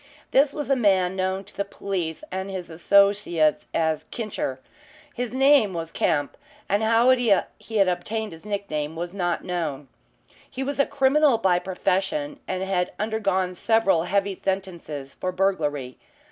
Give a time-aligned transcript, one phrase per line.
[0.31, 4.59] This was a man known to the police and his associates as "Kincher."
[5.13, 9.89] His name was Kemp, and how he had obtained his nick name was not known.
[10.49, 15.99] He was a criminal by profession and had undergone several heavy sentences for burglary.